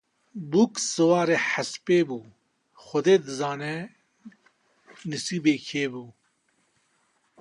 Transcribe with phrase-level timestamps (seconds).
[0.51, 2.19] Bûk siwarî hespê bû,
[2.83, 3.75] Xwedê dizane
[5.09, 6.03] nisîbê kê bû.